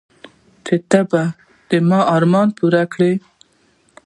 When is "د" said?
1.69-1.71